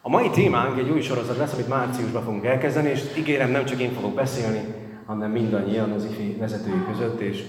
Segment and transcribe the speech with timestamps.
[0.00, 3.80] A mai témánk egy új sorozat lesz, amit márciusban fogunk elkezdeni, és ígérem, nem csak
[3.80, 4.60] én fogok beszélni,
[5.06, 7.44] hanem mindannyian az IFI vezetői között, és,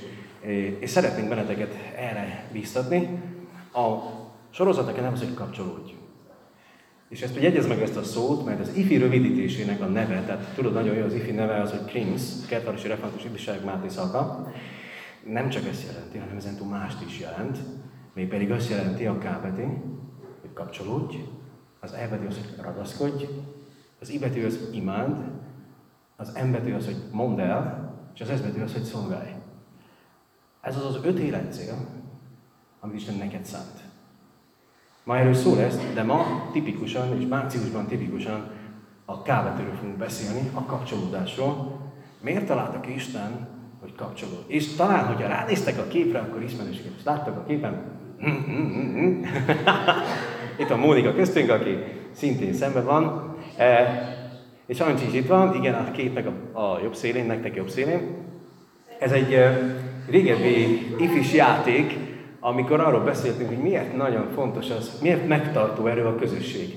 [0.79, 3.09] és szeretnénk benneteket erre bíztatni.
[3.73, 3.95] A
[4.49, 5.91] sorozatnak az, hogy kapcsolódj.
[7.09, 10.53] És ezt, hogy jegyez meg ezt a szót, mert az IFI rövidítésének a neve, tehát
[10.55, 14.51] tudod nagyon jó, az IFI neve az, hogy KRIMS, Kertvárosi Református Ifjúság Máté Szalka,
[15.25, 17.57] nem csak ezt jelenti, hanem ezen túl mást is jelent,
[18.13, 19.63] mégpedig azt jelenti a K betű,
[20.41, 21.15] hogy kapcsolódj,
[21.79, 23.25] az E betű az, hogy ragaszkodj,
[24.01, 25.17] az I betű az imád,
[26.15, 29.33] az M betű az, hogy mondd el, és az S betű az, hogy szolgálj.
[30.61, 31.73] Ez az az öt életcél,
[32.79, 33.87] amit Isten neked szánt.
[35.03, 38.51] Ma erről szó lesz, de ma tipikusan, és márciusban tipikusan
[39.05, 41.81] a K betűről fogunk beszélni, a kapcsolódásról.
[42.21, 43.47] Miért találtak Isten,
[43.81, 44.43] hogy kapcsolód?
[44.47, 47.97] És talán, hogyha ránéztek a képre, akkor ismerőséget is láttak a képen.
[50.59, 51.77] Itt a Mónika köztünk, aki
[52.11, 53.35] szintén szemben van.
[53.57, 53.87] E,
[54.65, 58.01] és Ancsi is itt van, igen, a képnek a, a jobb szélén, nektek jobb szélén.
[58.99, 59.59] Ez egy e,
[60.09, 61.97] régebbi ifis játék,
[62.39, 66.73] amikor arról beszéltünk, hogy miért nagyon fontos az, miért megtartó erő a közösség.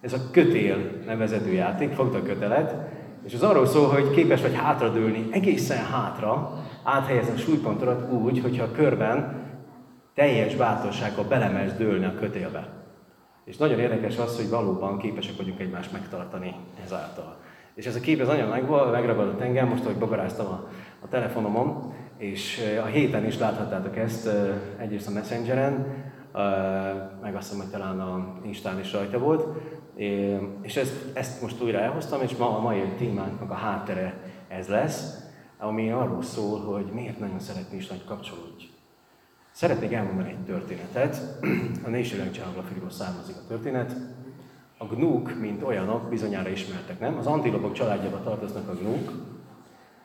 [0.00, 2.74] Ez a kötél nevezető játék, fogd a kötelet,
[3.26, 8.64] és az arról szól, hogy képes vagy hátradőlni, egészen hátra, áthelyezni a súlypontodat úgy, hogyha
[8.64, 9.44] a körben
[10.14, 12.75] teljes bátorsággal belemersz dőlni a kötélbe.
[13.46, 17.36] És nagyon érdekes az, hogy valóban képesek vagyunk egymást megtartani ezáltal.
[17.74, 18.48] És ez a kép ez nagyon
[18.90, 20.68] megragadott engem, most, hogy bagaráztam a,
[21.00, 24.28] a telefonomon, és a héten is láthattátok ezt
[24.76, 25.86] egyrészt a Messengeren,
[27.22, 29.46] meg azt hiszem, hogy talán a Instán is rajta volt,
[30.62, 35.24] és ezt, ezt most újra elhoztam, és ma a mai témánknak a háttere ez lesz,
[35.58, 38.65] ami arról szól, hogy miért nagyon szeretni is nagy kapcsolódj.
[39.56, 41.20] Szeretnék elmondani egy történetet.
[41.86, 43.96] A National Geographic-ról származik a történet.
[44.78, 47.16] A gnúk, mint olyanok, bizonyára ismertek, nem?
[47.18, 49.12] Az antilopok családjába tartoznak a gnúk,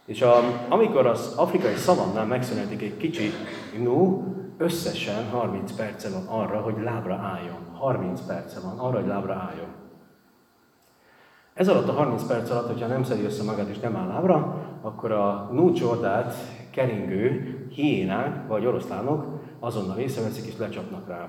[0.05, 0.35] és a,
[0.69, 3.31] amikor az afrikai szavannán megszületik egy kicsi
[3.75, 4.23] gnú,
[4.57, 7.59] összesen 30 perce van arra, hogy lábra álljon.
[7.73, 9.69] 30 perce van arra, hogy lábra álljon.
[11.53, 14.65] Ez alatt a 30 perc alatt, hogyha nem szedi össze magát és nem áll lábra,
[14.81, 16.33] akkor a gnú csordát
[16.71, 21.23] keringő hiénák vagy oroszlánok azonnal észreveszik és lecsapnak rá.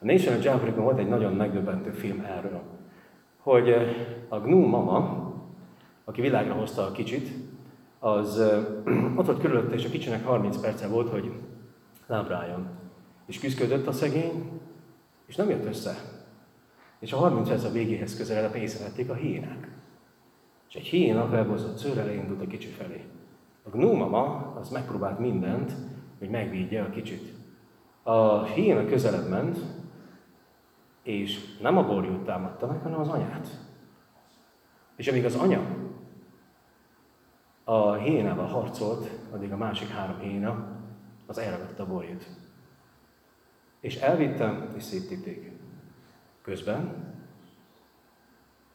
[0.00, 2.62] A National geographic volt egy nagyon megdöbbentő film erről,
[3.38, 3.74] hogy
[4.28, 5.28] a Gnu mama,
[6.04, 7.30] aki világra hozta a kicsit,
[7.98, 8.38] az
[9.16, 11.32] ott volt körülötte, és a kicsinek 30 perce volt, hogy
[12.06, 12.66] lábráljon.
[13.26, 14.60] És küzdködött a szegény,
[15.26, 15.94] és nem jött össze.
[16.98, 19.68] És a 30 perc a végéhez közeledve észrevették a hiénák.
[20.68, 23.04] És egy hiéna felbozott szőrrel elindult a kicsi felé.
[23.62, 25.72] A Gnu mama az megpróbált mindent,
[26.18, 27.39] hogy megvédje a kicsit.
[28.02, 29.58] A hiéna közelebb ment,
[31.02, 33.48] és nem a borjút támadta meg, hanem az anyát.
[34.96, 35.60] És amíg az anya
[37.64, 40.78] a hiénával harcolt, addig a másik három hiéna
[41.26, 42.26] az elragadta a borjút.
[43.80, 45.50] És elvittem, és széttépték.
[46.42, 47.10] Közben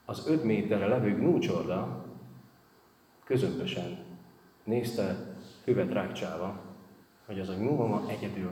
[0.06, 2.06] az öt méterre levő gnúcsorda
[3.24, 3.98] közömbösen
[4.64, 6.60] nézte füvet rákcsálva,
[7.26, 8.52] hogy az a gnúmama egyedül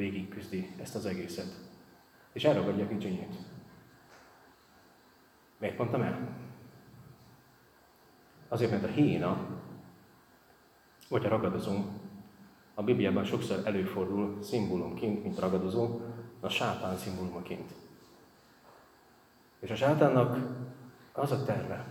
[0.00, 1.68] végigküzdi ezt az egészet.
[2.32, 3.34] És elragadja a kicsinyét.
[5.58, 6.28] Miért mondtam el?
[8.48, 9.46] Azért, mert a hiéna,
[11.08, 11.74] vagy a ragadozó,
[12.74, 16.00] a Bibliában sokszor előfordul szimbólumként, mint ragadozó,
[16.40, 17.72] a sátán szimbólumaként.
[19.60, 20.38] És a sátánnak
[21.12, 21.86] az a terve,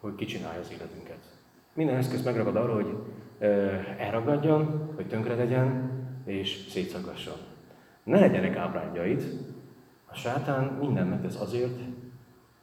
[0.00, 1.38] hogy kicsinálja az életünket.
[1.72, 2.96] Minden eszköz megragad arra, hogy
[3.98, 5.93] elragadjon, hogy tönkre legyen,
[6.24, 7.38] és szétszagasson.
[8.02, 9.22] Ne legyenek ábrányait,
[10.04, 11.80] a sátán mindent megtesz azért,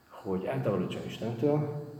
[0.08, 1.90] hogy eltávolítson Istentől,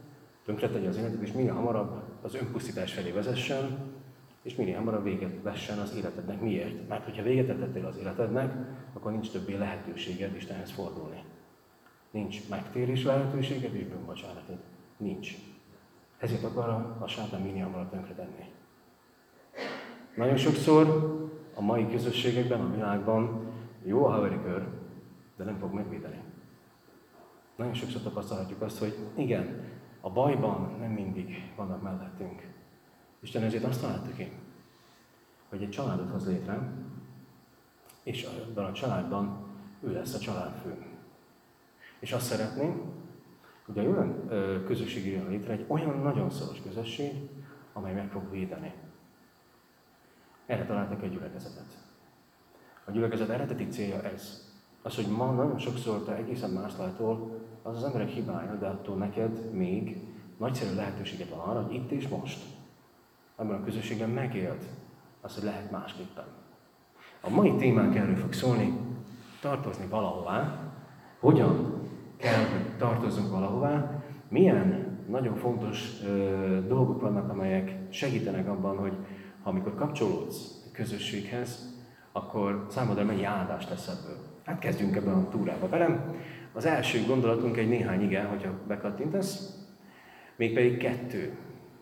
[0.44, 3.92] tönkretegye az életet, és minél hamarabb az önpusztítás felé vezessen,
[4.42, 6.40] és minél hamarabb véget vessen az életednek.
[6.40, 6.88] Miért?
[6.88, 8.54] Mert hogyha véget tettél az életednek,
[8.92, 11.24] akkor nincs többé lehetőséged Istenhez fordulni.
[12.10, 14.58] Nincs megtérés lehetőséged és bűnbocsánatod.
[14.96, 15.34] Nincs.
[16.18, 18.44] Ezért akar a, a sátán minél hamarabb tönkretenni.
[20.16, 20.86] Nagyon sokszor
[21.54, 23.50] a mai közösségekben, a világban
[23.84, 24.68] jó a haveri kör,
[25.36, 26.20] de nem fog megvédeni.
[27.56, 29.60] Nagyon sokszor tapasztalhatjuk azt, hogy igen,
[30.00, 32.46] a bajban nem mindig vannak mellettünk.
[33.20, 34.32] Isten ezért azt találta ki,
[35.48, 36.72] hogy egy családot hoz létre,
[38.02, 39.46] és ebben a családban
[39.80, 40.76] ő lesz a családfő.
[41.98, 42.82] És azt szeretném,
[43.66, 44.28] hogy a olyan
[44.66, 47.12] közösség jön létre, egy olyan nagyon szoros közösség,
[47.72, 48.72] amely meg fog védeni
[50.46, 51.78] erre találtak egy gyülekezetet.
[52.84, 54.50] A gyülekezet eredeti célja ez,
[54.82, 58.96] Az, hogy ma nagyon sokszor te egészen más látol, az az emberek hibája, de attól
[58.96, 59.96] neked még
[60.38, 62.42] nagyszerű lehetőséget van arra, hogy itt és most,
[63.36, 64.64] ebben a közösségben megélt
[65.20, 66.24] az, hogy lehet másképpen.
[67.20, 68.78] A mai témánk erről fog szólni,
[69.40, 70.72] tartozni valahová,
[71.20, 71.80] hogyan
[72.16, 78.92] kell, hogy tartozzunk valahová, milyen nagyon fontos ö, dolgok vannak, amelyek segítenek abban, hogy
[79.42, 81.72] amikor kapcsolódsz a közösséghez,
[82.12, 84.16] akkor számodra mennyi áldás lesz ebből.
[84.44, 86.14] Hát kezdjünk ebben a túrába velem.
[86.52, 89.62] Az első gondolatunk egy néhány igen, hogyha bekattintasz,
[90.36, 91.36] mégpedig kettő.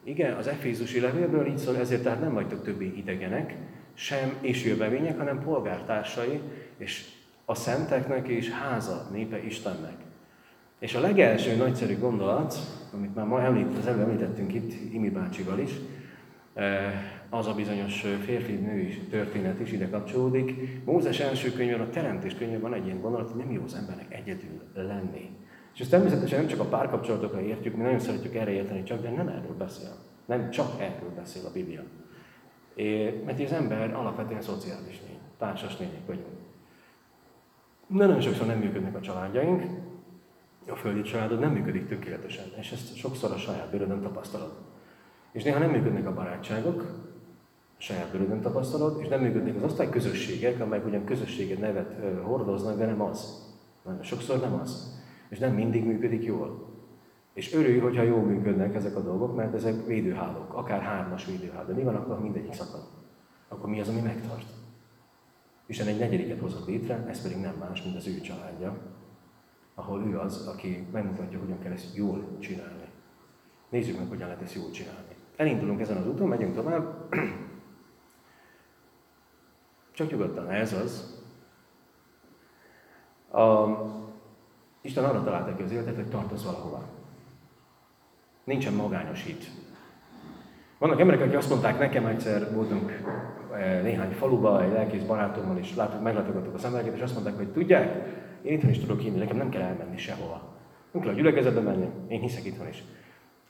[0.04, 3.56] Igen, az Efézusi levélből így szól, ezért tehát nem vagytok többi idegenek,
[3.94, 6.40] sem és jövevények, hanem polgártársai,
[6.76, 7.04] és
[7.44, 9.96] a szenteknek és háza népe Istennek.
[10.78, 12.54] És a legelső nagyszerű gondolat,
[12.92, 15.70] amit már ma említ, az előbb említettünk itt Imi bácsival is,
[16.54, 16.92] eh,
[17.30, 20.54] az a bizonyos férfi-női történet is ide kapcsolódik.
[20.84, 24.14] Mózes első könyvben, a teremtés könyvben van egy ilyen gondolat, hogy nem jó az embernek
[24.14, 25.30] egyedül lenni.
[25.74, 29.10] És ezt természetesen nem csak a párkapcsolatokra értjük, mi nagyon szeretjük erre érteni csak, de
[29.10, 29.94] nem erről beszél.
[30.26, 31.82] Nem csak erről beszél a Biblia.
[32.74, 36.38] É, mert az ember alapvetően szociális lény, társas lények vagyunk.
[37.86, 39.62] De nagyon sokszor nem működnek a családjaink,
[40.68, 44.52] a földi családod nem működik tökéletesen, és ezt sokszor a saját bőrödön tapasztalod.
[45.32, 47.09] És néha nem működnek a barátságok,
[47.80, 53.00] saját bőrödön tapasztalod, és nem működnek az osztályközösségek, amelyek ugyan közösséget nevet hordoznak, de nem
[53.00, 53.48] az.
[53.84, 54.98] Nagyon sokszor nem az.
[55.28, 56.68] És nem mindig működik jól.
[57.32, 61.66] És örülj, hogyha jól működnek ezek a dolgok, mert ezek védőhálók, akár hármas védőháló.
[61.66, 62.88] De mi van akkor, ha mindegyik szakad?
[63.48, 64.46] Akkor mi az, ami megtart?
[65.66, 68.76] Isten egy negyediket hozott létre, ez pedig nem más, mint az ő családja,
[69.74, 72.88] ahol ő az, aki megmutatja, hogyan kell ezt jól csinálni.
[73.68, 75.14] Nézzük meg, hogyan lehet ezt jól csinálni.
[75.36, 77.08] Elindulunk ezen az úton, megyünk tovább.
[80.00, 81.22] Csak nyugodtan, ez az.
[83.40, 83.68] A,
[84.80, 86.80] Isten arra találta ki az életet, hogy tartoz valahová.
[88.44, 89.44] Nincsen magányos hit.
[90.78, 93.02] Vannak emberek, akik azt mondták nekem, egyszer voltunk
[93.52, 97.52] eh, néhány faluba, egy lelkész barátommal, és látunk, meglátogattuk az embereket, és azt mondták, hogy
[97.52, 98.06] tudják,
[98.42, 100.42] én itthon is tudok hinni, nekem nem kell elmenni sehova.
[100.90, 102.84] Nem kell a gyülekezetbe menni, én hiszek itthon is.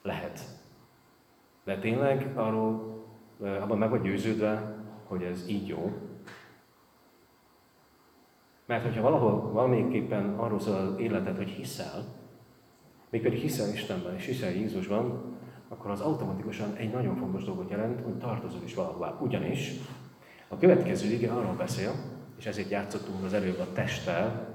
[0.03, 0.41] Lehet.
[1.65, 3.03] De tényleg arról,
[3.43, 4.75] eh, abban meg vagy győződve,
[5.07, 6.10] hogy ez így jó.
[8.71, 12.05] Mert hogyha valahol valamiképpen arról szól az életed, hogy hiszel,
[13.09, 15.35] mégpedig hiszel Istenben és hiszel Jézusban,
[15.69, 19.17] akkor az automatikusan egy nagyon fontos dolgot jelent, hogy tartozol is valahová.
[19.21, 19.73] Ugyanis
[20.49, 21.93] a következő ige arról beszél,
[22.39, 24.49] és ezért játszottunk az előbb a testtel,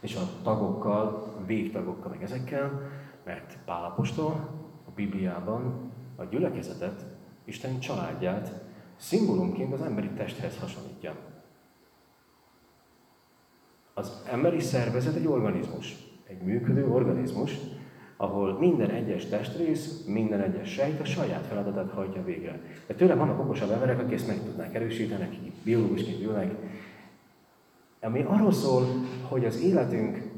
[0.00, 2.90] és a tagokkal, végtagokkal, meg ezekkel,
[3.24, 4.32] mert Pálapostól
[4.86, 7.06] a Bibliában a gyülekezetet,
[7.44, 8.52] Isten családját
[8.96, 11.31] szimbólumként az emberi testhez hasonlítja.
[13.94, 15.96] Az emberi szervezet egy organizmus,
[16.28, 17.58] egy működő organizmus,
[18.16, 22.60] ahol minden egyes testrész, minden egyes sejt a saját feladatát hajtja végre.
[22.86, 24.74] De tőle vannak okosabb emberek, akik ezt meg tudnák
[25.20, 26.54] akik biológusként ülnek.
[28.00, 28.86] Ami arról szól,
[29.28, 30.30] hogy az életünk,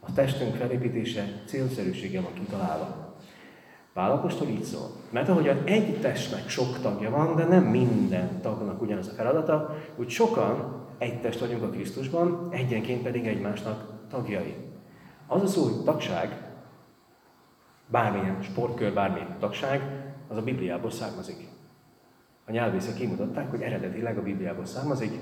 [0.00, 3.14] a testünk felépítése célszerűsége van kitalálva.
[3.92, 4.90] Pálapostól így szól.
[5.10, 10.08] Mert ahogyan egy testnek sok tagja van, de nem minden tagnak ugyanaz a feladata, úgy
[10.08, 14.54] sokan egy test vagyunk a Krisztusban, egyenként pedig egymásnak tagjai.
[15.26, 16.52] Az a szó, hogy tagság,
[17.86, 21.48] bármilyen sportkör, bármilyen tagság, az a Bibliából származik.
[22.46, 25.18] A nyelvészek kimutatták, hogy eredetileg a Bibliából származik.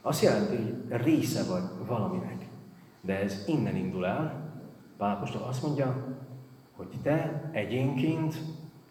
[0.00, 2.46] Azt jelenti, hogy része vagy valaminek.
[3.00, 4.52] De ez innen indul el.
[4.96, 6.16] Pálapostól azt mondja,
[6.72, 8.36] hogy te egyénként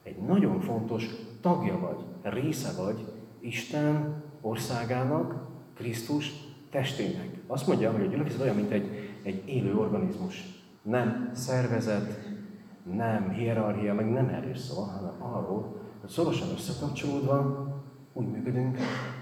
[0.03, 1.05] egy nagyon fontos
[1.41, 3.05] tagja vagy, része vagy
[3.39, 5.50] Isten országának,
[5.81, 6.31] Krisztus
[6.69, 7.29] testének.
[7.47, 8.89] Azt mondja, hogy a gyülekezet olyan, mint egy,
[9.23, 10.43] egy élő organizmus.
[10.81, 12.19] Nem szervezet,
[12.95, 17.67] nem hierarchia, meg nem erről szól, hanem arról, hogy szorosan összekapcsolódva
[18.13, 18.77] úgy működünk,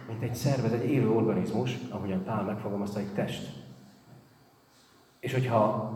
[0.07, 3.49] mint egy szervezet, egy élő organizmus, ahogyan Pál megfogalmazta, egy test.
[5.19, 5.89] És hogyha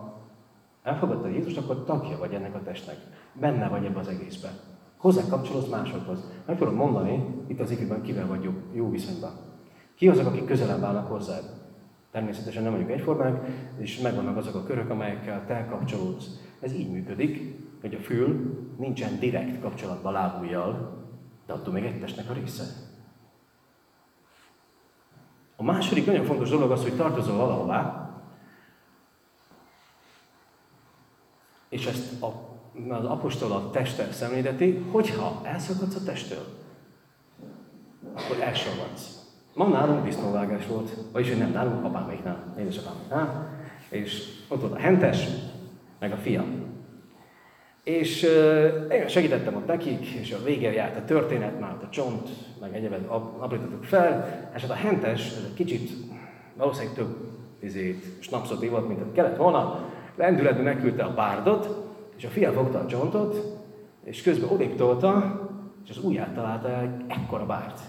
[0.83, 2.97] elfogadta Jézust, akkor tagja vagy ennek a testnek.
[3.33, 4.49] Benne vagy ebbe az egészbe.
[4.97, 6.31] Hozzá kapcsolódsz másokhoz.
[6.45, 9.51] Meg tudom mondani, itt az igében kivel vagy jó, jó viszonyban.
[9.95, 11.43] Ki azok, akik közelebb állnak hozzád?
[12.11, 13.47] Természetesen nem vagyunk egyformák,
[13.77, 16.25] és megvannak azok a körök, amelyekkel te kapcsolódsz.
[16.59, 21.01] Ez így működik, hogy a fül nincsen direkt kapcsolatban lábújjal,
[21.45, 22.63] de attól még egy testnek a része.
[25.55, 28.03] A második nagyon fontos dolog az, hogy tartozol valahová,
[31.69, 32.25] és ezt a,
[32.89, 36.45] az apostol a testtel szemléleti, hogyha elszakadsz a testtől,
[38.13, 39.22] akkor elsorvadsz.
[39.53, 43.49] Ma nálunk disznóvágás volt, vagyis nem nálunk, apáméknál, édesapáméknál.
[43.89, 45.27] És ott volt a hentes,
[45.99, 46.71] meg a fiam.
[47.83, 48.23] És
[48.89, 52.29] én segítettem ott nekik, és a végén járt a történet, már a csont,
[52.59, 53.07] meg egyébként
[53.39, 55.91] aprítottuk fel, és hát a hentes, ez egy kicsit
[56.57, 57.15] valószínűleg több
[57.59, 62.79] izét, snapszot ivott, mint amit kellett volna, lendületben megküldte a bárdot, és a fia fogta
[62.79, 63.57] a csontot,
[64.03, 64.81] és közben odébb
[65.83, 67.79] és az ujját találta el ekkora bárt.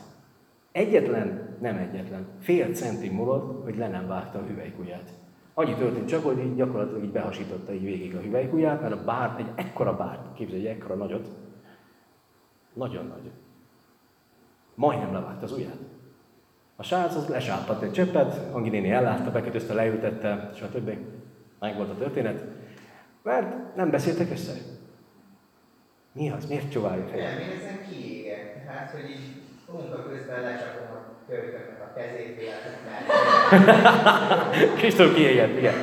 [0.75, 5.13] Egyetlen, nem egyetlen, fél centi múlott, hogy le nem vágta a hüvelykujját.
[5.55, 9.39] Annyi történt csak, hogy így gyakorlatilag így behasította így végig a hüvelykujját, mert a bárt,
[9.39, 11.29] egy ekkora bárt, képzelj, egy ekkora nagyot,
[12.73, 13.31] nagyon nagy.
[14.75, 15.79] Majdnem levágta az ujját.
[16.77, 20.97] A srác az lesápadt egy cseppet, Angi néni ellátta, bekötözte, leültette, stb.
[21.59, 22.45] Meg volt a történet.
[23.23, 24.53] Mert nem beszéltek össze.
[26.13, 26.47] Mi az?
[26.49, 27.19] Miért csóváljuk fel?
[27.19, 28.67] Nem, én ezen kiégek.
[28.67, 29.44] Hát, hogy így
[29.75, 32.83] munka közben lecsakom a kölyköknek a kezét, véletlenül.
[34.79, 35.75] Kristóf kiégett, igen.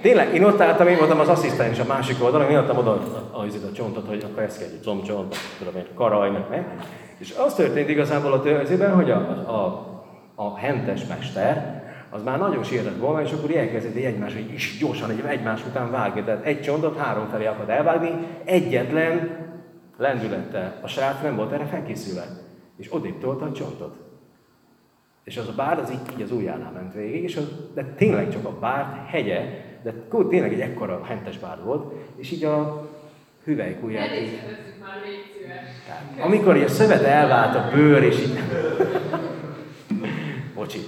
[0.00, 3.36] Tényleg, én ott álltam, én voltam az asszisztens a másik oldalon, én adtam oda a,
[3.36, 6.66] a, a csontot, hogy akkor ezt kell, egy combcsont, tudom én, karaj, meg.
[7.18, 9.86] És az történt igazából a történetben, hogy a, a,
[10.34, 15.10] a hentes mester, az már nagyon sietett volna, és akkor elkezdett egymás, hogy is gyorsan
[15.10, 16.22] egy, egymás után vágni.
[16.22, 18.10] Tehát egy csontot három felé akad elvágni,
[18.44, 19.44] egyetlen
[19.96, 20.74] lendülettel.
[20.82, 22.45] A srác nem volt erre felkészülve.
[22.76, 23.96] És odébb tolta a csontot.
[25.24, 28.30] És az a bárd az így, így az ujjánál ment végig, és az, de tényleg
[28.30, 29.92] csak a bárd hegye, de
[30.28, 32.88] tényleg egy ekkora hentes bárd volt, és így a
[33.44, 34.40] hüvelykujját így...
[36.20, 38.38] Amikor így a szövet elvált a bőr, és így...
[40.54, 40.78] Bocsi.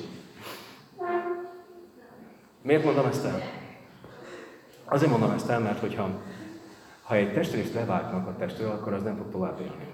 [2.62, 3.42] Miért mondom ezt el?
[4.84, 6.20] Azért mondom ezt el, mert hogyha
[7.02, 9.86] ha egy testrészt levágnak a testről, akkor az nem fog tovább élni.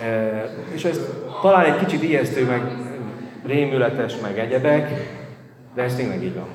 [0.00, 1.00] E, és ez
[1.42, 2.62] talán egy kicsit ijesztő, meg
[3.46, 4.90] rémületes, meg egyebek,
[5.74, 6.48] de ez tényleg így van.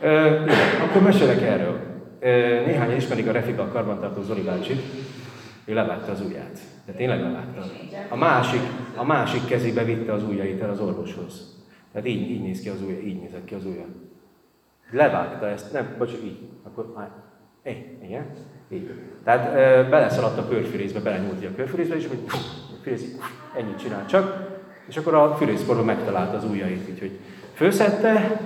[0.00, 0.42] E,
[0.82, 1.80] akkor mesélek erről.
[2.20, 2.28] E,
[2.66, 4.82] néhány ismerik a Refiba karbantartó Zoli bácsit,
[5.64, 6.58] ő levágta az ujját.
[6.86, 7.64] De tényleg levágta.
[8.08, 8.60] A másik,
[8.96, 11.56] a másik kezébe vitte az ujjait el az orvoshoz.
[11.92, 13.84] Tehát így, így néz ki az ujja, így nézett ki az ujja.
[14.90, 16.38] Levágta ezt, nem, bocs, így.
[16.62, 17.08] Akkor.
[17.62, 18.26] É, igen,
[18.68, 18.90] így.
[19.24, 22.18] Tehát e, beleszaladt a körfűrészbe, belenyúlt a körfűrészbe, és hogy
[22.82, 23.04] fűrész,
[23.56, 24.46] ennyit csinál csak,
[24.88, 27.18] és akkor a fűrészkorban megtalálta az ujjait, úgyhogy
[27.54, 28.40] főszette,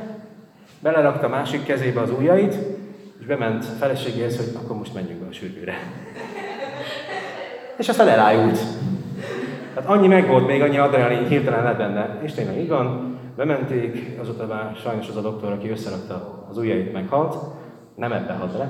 [0.80, 2.54] belerakta a másik kezébe az ujjait,
[3.20, 5.74] és bement feleségéhez, hogy akkor most menjünk be a sürgőre.
[7.76, 8.58] És aztán elájult.
[9.74, 12.18] Tehát annyi megvolt még, annyi adrenalin hirtelen lett benne.
[12.22, 16.92] És tényleg így van, bementék, azóta már sajnos az a doktor, aki összerakta az ujjait,
[16.92, 17.36] meghalt.
[17.94, 18.68] Nem ebbe halt le.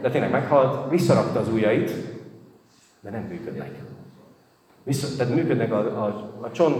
[0.00, 1.90] De tényleg meghalt, visszarakta az ujjait,
[3.00, 3.70] de nem működnek.
[4.82, 6.72] Vissza, tehát működnek a, a, a cson,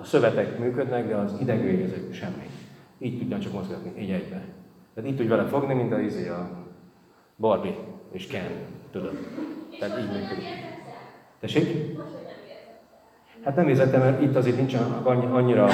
[0.00, 2.50] a szövetek működnek, de az idegvégezők semmi.
[2.98, 4.42] Így tudja csak mozgatni, így egybe.
[4.94, 6.50] Tehát így tudj vele fogni, mint a, izé, a
[7.36, 7.74] Barbie
[8.12, 8.50] és Ken,
[8.92, 9.18] tudod.
[9.78, 10.44] Tehát így működik.
[11.40, 11.98] Tessék?
[13.44, 14.76] Hát nem érzettem, mert itt azért nincs
[15.32, 15.68] annyira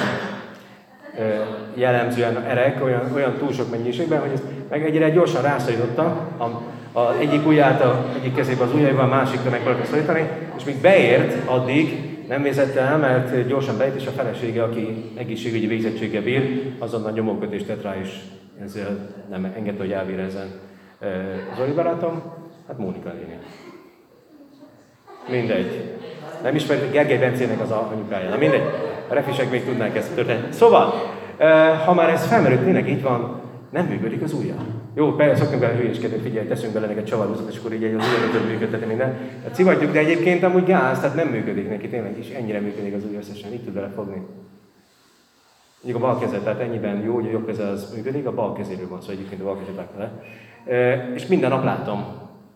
[1.73, 6.03] jellemzően erek, olyan, olyan túl sok mennyiségben, hogy ezt meg egyre gyorsan rászorította,
[6.37, 10.63] a, a egyik ujját a egyik kezébe az ujjaival, a másikra meg akarta szorítani, és
[10.63, 16.21] még beért addig, nem nézett el, mert gyorsan beért, és a felesége, aki egészségügyi végzettséggel
[16.21, 18.19] bír, azonnal nyomókötést tett rá, és
[18.63, 20.47] ezzel nem engedte, hogy elvérezzen
[21.57, 22.21] Zoli barátom,
[22.67, 23.37] hát Mónika néni.
[25.29, 25.97] Mindegy.
[26.43, 28.29] Nem ismerik Gergely Bencének az anyukája.
[28.29, 28.63] Na mindegy.
[29.07, 30.47] A refisek még tudnák ezt történni.
[30.49, 30.93] Szóval,
[31.85, 34.55] ha már ez felmerült, tényleg így van, nem működik az ujja.
[34.93, 38.05] Jó, persze szoktunk bele hülyéskedni, figyelj, teszünk bele neked csavarozat, és akkor így egy az
[38.31, 39.17] ujjat működtetni minden.
[39.43, 43.03] Hát szivatjuk, de egyébként amúgy gáz, tehát nem működik neki tényleg, és ennyire működik az
[43.03, 44.21] ujj összesen, így tud bele fogni.
[45.81, 48.53] Mondjuk a bal kezed, tehát ennyiben jó, hogy a jobb keze az működik, a bal
[48.53, 50.11] kezéről van szó, szóval egyébként a bal kezét le.
[51.13, 52.05] És minden nap látom,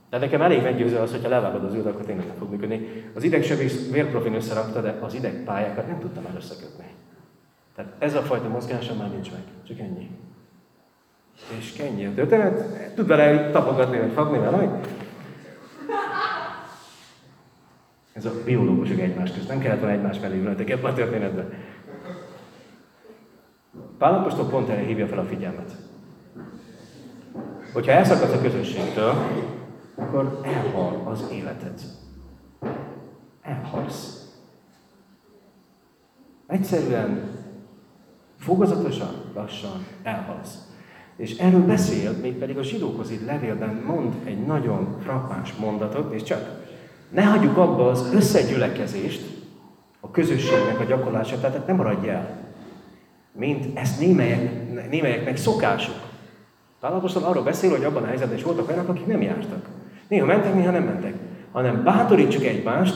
[0.10, 3.04] tehát nekem elég meggyőző az, hogyha levágod az űrt, akkor tényleg nem fog működni.
[3.14, 6.86] Az idegsebész vérprofin összerakta, de az idegpályákat nem tudtam már összekötni.
[7.76, 9.42] Tehát ez a fajta mozgása már nincs meg.
[9.68, 10.10] Csak ennyi.
[11.60, 12.94] És kennyi a történet.
[12.96, 14.80] Tud vele tapogatni, vagy fogni vele,
[18.14, 19.48] Ez a biológusok egymás közt.
[19.48, 21.54] Nem kellett volna egymás mellé ülnetek ebben a történetben.
[23.98, 25.76] Pálapostól pont erre hívja fel a figyelmet.
[27.74, 29.14] Hogyha elszakadsz a közösségtől,
[29.96, 31.82] akkor elhal az életed.
[33.42, 34.28] Elhalsz.
[36.48, 37.30] Egyszerűen,
[38.38, 40.73] fogazatosan, lassan elhalsz.
[41.16, 46.62] És erről beszél, mégpedig a zsidókhoz itt levélben mond egy nagyon frappáns mondatot, és csak
[47.10, 49.22] ne hagyjuk abba az összegyülekezést,
[50.00, 52.38] a közösségnek a gyakorlása, tehát nem maradj el.
[53.32, 54.52] Mint ezt némelyek,
[54.90, 55.96] némelyeknek szokásuk.
[56.80, 59.66] Pálapostól arról beszél, hogy abban a helyzetben is voltak olyanok, akik nem jártak.
[60.08, 61.14] Néha mentek, néha nem mentek.
[61.52, 62.96] Hanem bátorítsuk egymást,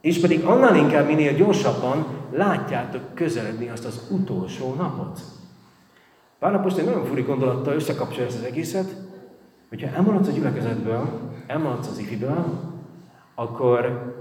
[0.00, 5.20] és pedig annál inkább minél gyorsabban látjátok közeledni azt az utolsó napot.
[6.40, 8.96] Pálapos egy nagyon furi gondolattal összekapcsolja ezt az egészet,
[9.68, 12.44] hogyha elmaradsz a gyülekezetből, elmaradsz az ifiből,
[13.34, 14.12] akkor,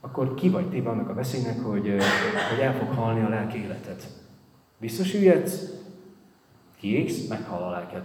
[0.00, 1.96] akkor ki vagy téve annak a veszélynek, hogy,
[2.50, 4.02] hogy el fog halni a lelki életed.
[4.78, 5.62] Biztosüljetsz,
[6.76, 8.04] kiégsz, meghal a lelked.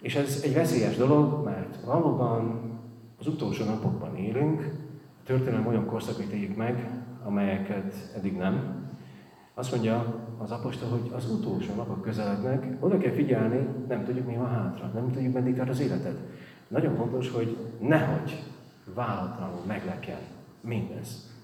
[0.00, 2.60] És ez egy veszélyes dolog, mert valóban
[3.18, 4.60] az utolsó napokban élünk,
[5.20, 6.90] a történelem olyan korszakait éljük meg,
[7.24, 8.75] amelyeket eddig nem.
[9.58, 14.34] Azt mondja az apostol, hogy az utolsó napok közelednek, oda kell figyelni, nem tudjuk mi
[14.36, 16.18] van hátra, nem tudjuk meddig tart az életed.
[16.68, 18.42] Nagyon fontos, hogy nehogy
[18.94, 20.20] váratlanul meglekel
[20.60, 21.34] mindez.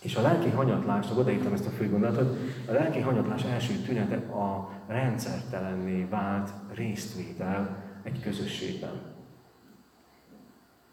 [0.00, 2.36] És a lelki hanyatlás, odaírtam ezt a fő gondolatot,
[2.68, 9.00] a lelki hanyatlás első tünete a rendszertelenné vált résztvétel egy közösségben.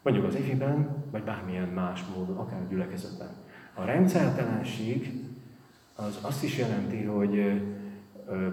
[0.02, 3.30] Mondjuk az ifiben, vagy bármilyen más módon, akár gyülekezetben.
[3.74, 5.28] A rendszertelenség
[6.06, 7.62] az azt is jelenti, hogy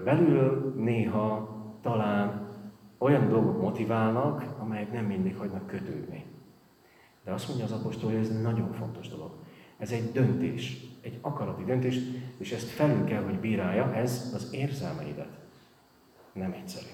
[0.04, 2.46] belül néha talán
[2.98, 6.24] olyan dolgok motiválnak, amelyek nem mindig hagynak kötődni.
[7.24, 9.30] De azt mondja az apostol, hogy ez nagyon fontos dolog.
[9.78, 11.98] Ez egy döntés, egy akarati döntés,
[12.38, 15.28] és ezt felül kell, hogy bírálja, ez az érzelmeidet.
[16.32, 16.86] Nem egyszerű.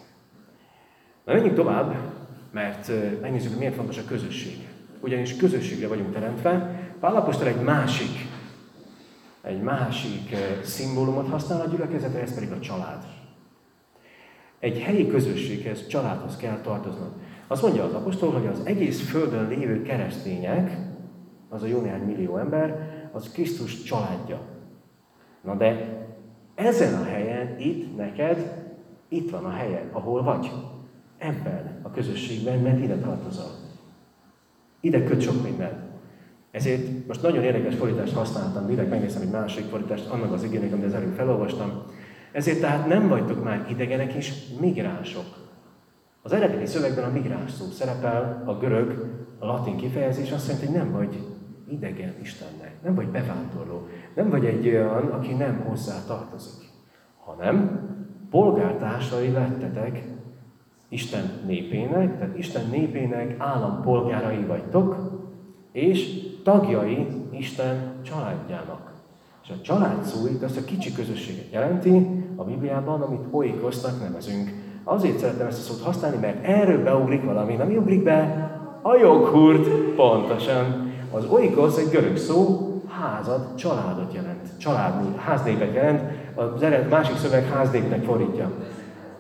[1.25, 1.97] Na menjünk tovább,
[2.51, 4.69] mert megnézzük, hogy miért fontos a közösség.
[5.01, 6.81] Ugyanis közösségre vagyunk teremtve.
[7.01, 8.33] Pálapostól egy másik,
[9.45, 13.05] egy másik szimbólumot használ a gyülekezetre, ez pedig a család.
[14.59, 17.13] Egy helyi közösséghez, családhoz kell tartoznod.
[17.47, 20.79] Azt mondja az apostol, hogy az egész földön lévő keresztények,
[21.49, 24.41] az a jó néhány millió ember, az Krisztus családja.
[25.41, 25.99] Na de
[26.55, 28.65] ezen a helyen, itt neked,
[29.09, 30.51] itt van a helyed, ahol vagy.
[31.19, 33.51] Ebben a közösségben, mert ide tartozol.
[34.81, 35.84] Ide köt mindent.
[36.55, 40.85] Ezért most nagyon érdekes fordítást használtam, direkt megnéztem egy másik fordítást, annak az igének, amit
[40.85, 41.83] az előbb felolvastam.
[42.33, 45.25] Ezért tehát nem vagytok már idegenek és migránsok.
[46.23, 49.05] Az eredeti szövegben a migráns szó szerepel, a görög,
[49.39, 51.19] a latin kifejezés azt jelenti, hogy nem vagy
[51.69, 56.69] idegen Istennek, nem vagy bevándorló, nem vagy egy olyan, aki nem hozzá tartozik,
[57.25, 57.81] hanem
[58.31, 60.05] polgártársai lettetek
[60.89, 64.97] Isten népének, tehát Isten népének állampolgárai vagytok,
[65.73, 68.93] és tagjai Isten családjának.
[69.43, 74.51] És a család szó itt azt a kicsi közösséget jelenti a Bibliában, amit oikosznak nevezünk.
[74.85, 77.55] Azért szeretem ezt a szót használni, mert erről beugrik valami.
[77.55, 78.51] Nem ugrik be?
[78.83, 80.93] A joghurt, pontosan.
[81.11, 84.59] Az oikosz egy görög szó, házad, családot jelent.
[84.59, 86.03] Család, háznépet jelent.
[86.35, 88.51] Az ered, másik szöveg háznépnek fordítja.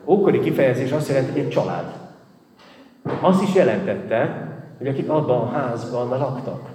[0.04, 1.92] Ókori kifejezés azt jelenti, hogy egy család.
[3.20, 6.73] Azt is jelentette, hogy akik abban a házban laktak.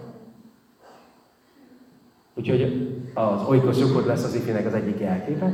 [2.39, 5.53] Úgyhogy az oikosz joghurt lesz az ifinek az egyik jelképe.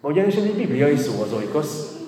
[0.00, 1.98] Ugyanis ez egy bibliai szó az oikosz,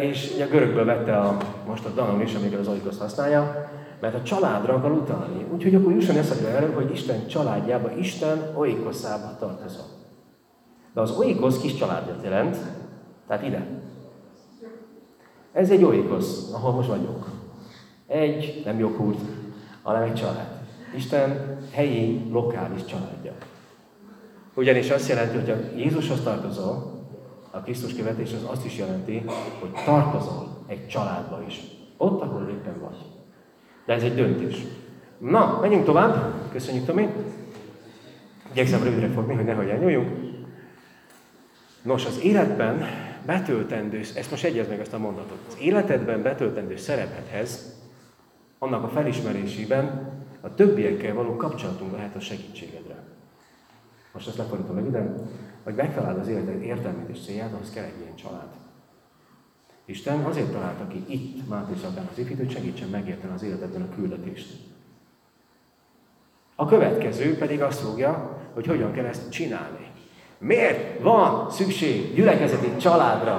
[0.00, 4.22] és a görögből vette a, most a Danon is, amikor az oikoszt használja, mert a
[4.22, 5.44] családra akar utalni.
[5.52, 9.86] Úgyhogy akkor jusson eszedbe erről, hogy Isten családjába, Isten oikoszába tartozom.
[10.92, 12.56] De az oikosz kis családját jelent,
[13.26, 13.66] tehát ide.
[15.52, 17.24] Ez egy oikosz, ahol most vagyunk.
[18.06, 19.20] Egy, nem joghurt,
[19.82, 20.63] hanem egy család.
[20.94, 23.32] Isten helyi, lokális családja.
[24.54, 27.02] Ugyanis azt jelenti, hogy ha Jézushoz tartozol,
[27.50, 29.24] a Krisztus követés az azt is jelenti,
[29.60, 31.60] hogy tartozol egy családba is.
[31.96, 32.96] Ott, ahol éppen vagy.
[33.86, 34.62] De ez egy döntés.
[35.18, 36.34] Na, menjünk tovább.
[36.52, 37.08] Köszönjük, Tomi.
[38.50, 40.08] Igyekszem rövidre fogni, hogy nehogy elnyúljunk.
[41.82, 42.84] Nos, az életben
[43.26, 47.82] betöltendő, ezt most egyez meg ezt a mondatot, az életedben betöltendő szerepedhez,
[48.58, 50.12] annak a felismerésében
[50.44, 52.96] a többiekkel való kapcsolatunk lehet a segítségedre.
[54.12, 55.14] Most ezt lefordítom meg ide,
[55.62, 58.48] hogy megtaláld az életed értelmét és célját, ahhoz kell egy ilyen család.
[59.84, 63.94] Isten azért találta ki itt Máté Szabdán az ifit, hogy segítsen megérteni az életedben a
[63.94, 64.46] küldetést.
[66.54, 69.86] A következő pedig azt fogja, hogy hogyan kell ezt csinálni.
[70.38, 73.36] Miért van szükség gyülekezeti családra?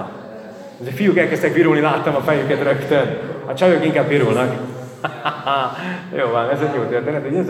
[0.79, 3.17] A fiúk elkezdtek virulni, láttam a fejüket rögtön.
[3.45, 4.74] A csajok inkább virulnak.
[6.19, 7.49] Jó van, ez egy jó történet, ugye ez?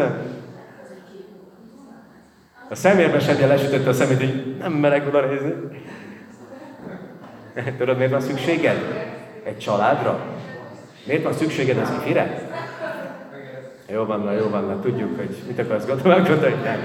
[2.70, 5.54] A szemérbe sem lesütötte a szemét, hogy nem merek oda nézni.
[7.78, 8.78] Tudod, miért van szükséged?
[9.44, 10.20] Egy családra?
[11.06, 12.50] Miért van szükséged az ifire?
[13.92, 16.80] Jó van, na, jó van, na, tudjuk, hogy mit akarsz gondolni, nem.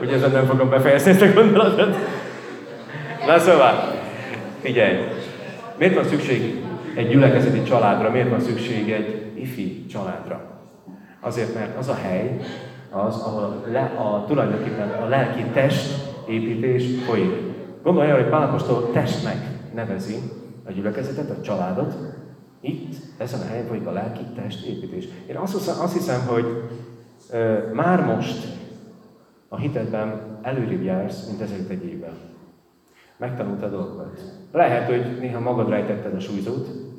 [0.00, 1.96] Ugye ezen nem fogom befejezni ezt a gondolatot.
[3.26, 3.94] Na szóval,
[4.60, 4.98] figyelj,
[5.76, 6.64] miért van szükség
[7.00, 10.60] egy gyülekezeti családra, miért van szükség egy ifi családra?
[11.20, 12.40] Azért, mert az a hely,
[12.90, 17.32] az, ahol le, a, tulajdonképpen a lelki test építés folyik.
[17.82, 19.36] Gondolj arra, hogy Pálapostól testnek
[19.74, 20.14] nevezi
[20.66, 21.94] a gyülekezetet, a családot.
[22.60, 25.08] Itt, ezen a helyen folyik a lelki test építés.
[25.26, 26.44] Én azt hiszem, azt hiszem hogy
[27.30, 28.46] ö, már most
[29.48, 32.12] a hitedben előrébb jársz, mint ezelőtt egy évvel.
[33.16, 34.20] Megtanultad dolgokat.
[34.52, 36.89] Lehet, hogy néha magadra ejtetted a súlyzót,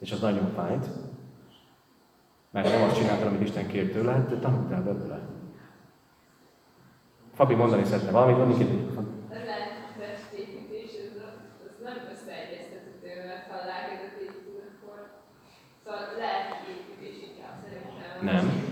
[0.00, 0.86] és az nagyon fájt,
[2.50, 5.18] mert nem azt csináltad, amit Isten kért tőle, de tanultál belőle.
[7.34, 8.94] Fabi mondani szeretne valamit, mondjuk itt.
[18.20, 18.68] Nem.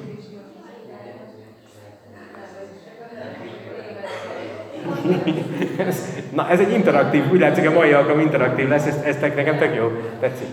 [6.35, 9.75] Na, ez egy interaktív, úgy látszik a mai alkalom interaktív lesz, ez, ez nekem tök
[9.75, 10.49] jó, tetszik.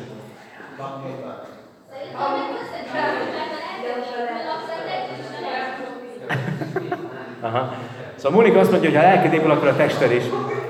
[7.41, 7.73] Aha.
[8.15, 10.23] Szóval Mónika azt mondja, hogy ha lelked épül, akkor a tested is.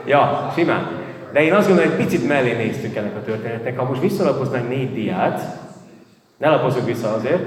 [0.05, 0.87] Ja, simán.
[1.31, 3.77] De én azt gondolom, hogy picit mellé néztünk ennek a történetnek.
[3.79, 5.41] Ha most visszalapoznánk négy diát,
[6.37, 7.43] ne lapozzuk vissza azért,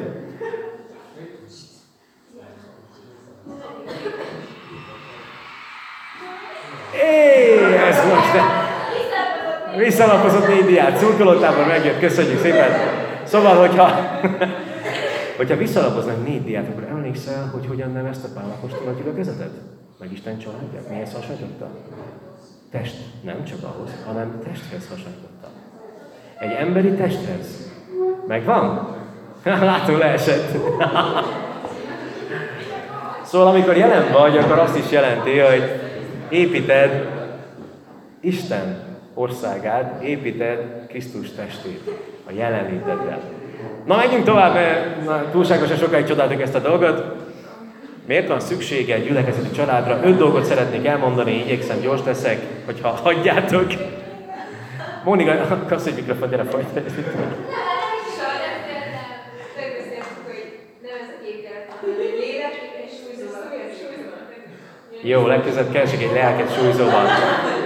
[6.92, 8.42] Éj, ez most
[9.76, 12.70] Visszalapozott négy diát, szurkolótábor megjött, köszönjük szépen.
[13.24, 14.18] Szóval, hogyha,
[15.38, 19.50] hogyha visszalapoznánk négy diát, akkor emlékszel, hogy hogyan nevezte Pál Apostol a gyülekezetet?
[19.98, 20.90] Meg Isten családját?
[20.90, 21.68] Mihez hasonlította?
[22.70, 22.96] Test.
[23.22, 25.48] Nem csak ahhoz, hanem testhez hasonlította.
[26.38, 27.72] Egy emberi testhez.
[28.26, 28.96] Megvan?
[29.44, 30.50] Látó leesett.
[33.30, 35.80] szóval amikor jelen vagy, akkor azt is jelenti, hogy
[36.28, 37.08] építed
[38.20, 38.82] Isten
[39.14, 41.90] országát, építed Krisztus testét
[42.28, 43.37] a jelenléteddel.
[43.84, 47.02] Na, menjünk tovább, mert na, túlságosan sokáig csodáltuk ezt a dolgot.
[48.06, 50.00] Miért van szüksége egy gyülekezeti családra?
[50.02, 53.72] Öt dolgot szeretnék elmondani, igyekszem, gyors leszek, hogyha hagyjátok.
[55.04, 56.84] Mónika, kapsz egy mikrofon, gyere folytasd.
[65.02, 67.06] Jó, legközelebb keresek egy lelket súlyzóban.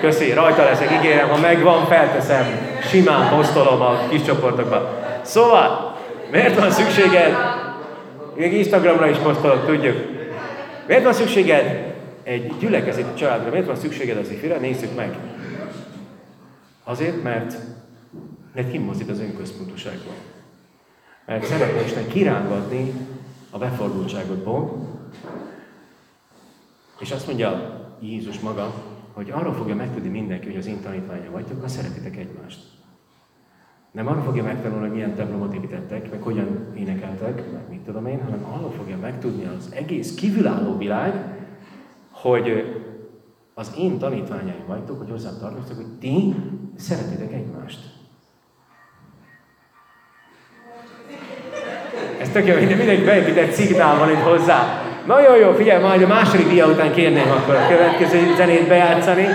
[0.01, 2.45] Köszi, rajta leszek, ígérem, ha megvan, felteszem.
[2.89, 5.01] Simán posztolom a kis csoportokba.
[5.23, 5.97] Szóval,
[6.31, 7.35] miért van szükséged?
[8.35, 9.97] Még Instagramra is posztolok, tudjuk.
[10.87, 13.51] Miért van szükséged egy gyülekezeti családra?
[13.51, 14.59] Miért van szükséged az ifire?
[14.59, 15.17] Nézzük meg.
[16.85, 17.57] Azért, mert,
[18.55, 20.15] mert kimozdít az önközpontúságból.
[21.27, 22.93] Mert szeretne Isten kirángatni
[23.51, 24.89] a befordultságodból,
[27.01, 28.75] és azt mondja Jézus maga,
[29.13, 32.59] hogy arról fogja megtudni mindenki, hogy az én tanítványa vagytok, ha szeretitek egymást.
[33.93, 38.23] Nem arról fogja megtanulni, hogy milyen templomot építettek, meg hogyan énekeltek, meg mit tudom én,
[38.25, 41.15] hanem arról fogja megtudni az egész kívülálló világ,
[42.11, 42.75] hogy
[43.55, 46.35] az én tanítványaim vagytok, hogy hozzám tartoztok, hogy ti
[46.77, 47.79] szeretitek egymást.
[52.21, 54.83] Ez tök jó, mindenki beépített szignál van itt hozzá.
[55.07, 59.27] Na jó, jó, figyelj, majd a második dia után kérném akkor a következő zenét bejátszani.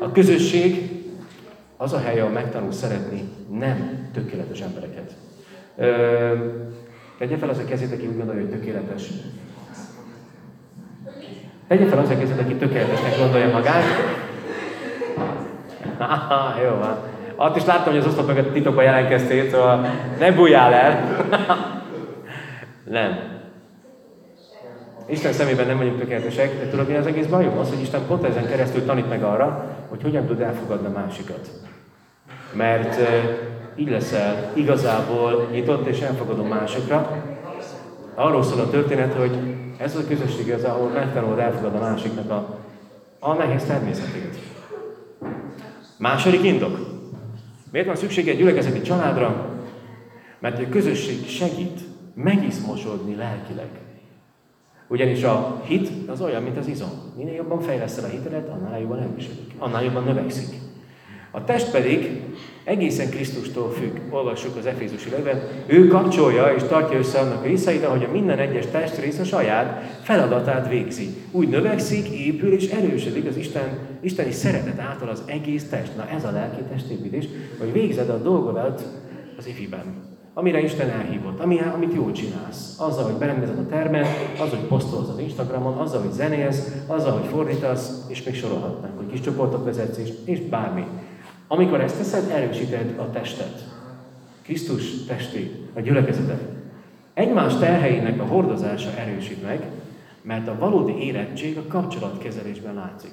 [0.00, 0.95] A közösség
[1.76, 5.14] az a hely, ahol megtanul szeretni nem tökéletes embereket.
[7.18, 9.08] Tegye fel az a kezét, aki úgy gondolja, hogy tökéletes.
[11.68, 13.84] Tegye fel az a kezét, aki tökéletesnek gondolja magát.
[15.98, 16.96] Aha, jó van.
[17.36, 19.86] Azt is láttam, hogy az oszlop mögött titokban jelentkeztél, szóval
[20.18, 21.24] ne bújjál el.
[22.84, 23.34] nem.
[25.08, 27.58] Isten szemében nem vagyunk tökéletesek, de tudod, mi az egész bajom?
[27.58, 31.50] Az, hogy Isten pont ezen keresztül tanít meg arra, hogy hogyan tud elfogadni a másikat.
[32.52, 33.00] Mert
[33.76, 37.24] így leszel igazából nyitott és elfogadó másikra.
[38.14, 39.38] Arról szól a történet, hogy
[39.78, 42.58] ez a közösség az, ahol megtanulod elfogadni a másiknak a,
[43.18, 44.38] a nehéz természetét.
[45.98, 46.78] Második indok.
[47.72, 49.58] Miért van szüksége egy gyülekezeti családra?
[50.38, 51.80] Mert a közösség segít
[52.14, 53.68] megiszmosodni lelkileg.
[54.88, 57.12] Ugyanis a hit az olyan, mint az izom.
[57.16, 60.65] Minél jobban fejleszted a hitedet, annál jobban erősödik, annál jobban növekszik.
[61.36, 62.20] A test pedig
[62.64, 63.96] egészen Krisztustól függ.
[64.10, 65.42] Olvassuk az Efézusi levegben.
[65.66, 70.68] Ő kapcsolja és tartja össze annak részeit, ahogy a minden egyes testrész a saját feladatát
[70.68, 71.08] végzi.
[71.30, 75.96] Úgy növekszik, épül és erősödik az Isten, isteni szeretet által az egész test.
[75.96, 77.24] Na ez a lelki testépítés,
[77.58, 78.82] hogy végzed a dolgodat
[79.38, 80.04] az ifiben.
[80.34, 82.74] amire Isten elhívott, ami, amit jól csinálsz.
[82.78, 84.06] Azzal, hogy berendezed a termet,
[84.38, 89.06] azzal, hogy posztolsz az Instagramon, azzal, hogy zenélsz, azzal, hogy fordítasz, és még sorolhatnánk, hogy
[89.06, 90.84] kis csoportok vezetsz, és, és bármi.
[91.48, 93.64] Amikor ezt teszed, erősíted a testet.
[94.42, 96.42] Krisztus testét, a gyülekezetet.
[97.14, 99.70] Egymás terheinek a hordozása erősít meg,
[100.22, 103.12] mert a valódi érettség a kapcsolatkezelésben látszik.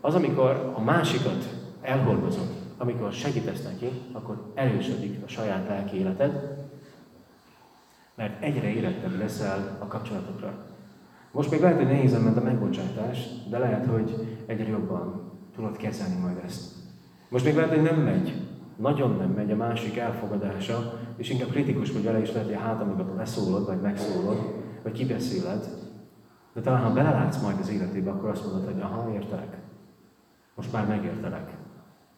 [0.00, 1.44] Az, amikor a másikat
[1.82, 6.56] elhordozod, amikor segítesz neki, akkor erősödik a saját lelki életed,
[8.14, 10.54] mert egyre érettebb leszel a kapcsolatokra.
[11.30, 13.18] Most még lehet, hogy nehézen ment a megbocsátás,
[13.50, 16.72] de lehet, hogy egyre jobban tudod kezelni majd ezt.
[17.28, 18.34] Most még lehet, hogy nem megy,
[18.76, 22.60] nagyon nem megy a másik elfogadása, és inkább kritikus vagy vele is lehet, hogy a
[22.60, 25.68] hátamögött leszólod, vagy megszólod, vagy kibeszéled.
[26.52, 29.56] De talán, ha belelátsz majd az életébe, akkor azt mondod, hogy aha, értelek.
[30.54, 31.50] Most már megértelek.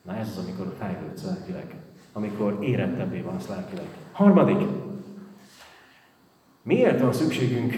[0.02, 1.74] Na ez az, amikor fejlődsz lelkileg.
[2.12, 3.86] Amikor érettebbé válsz lelkileg.
[4.12, 4.68] Harmadik.
[6.62, 7.74] Miért van szükségünk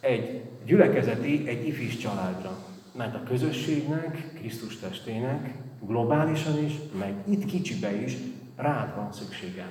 [0.00, 2.67] egy gyülekezeti, egy ifis családra?
[2.98, 8.16] Mert a közösségnek, Krisztus testének globálisan is, meg itt kicsibe is
[8.56, 9.66] rád van szüksége.